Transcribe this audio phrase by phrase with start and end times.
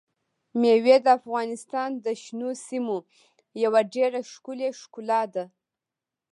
[0.59, 2.97] مېوې د افغانستان د شنو سیمو
[3.63, 5.45] یوه ډېره ښکلې ښکلا ده.